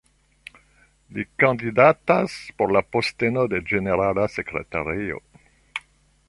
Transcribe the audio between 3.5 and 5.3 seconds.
de ĝenerala sekretario.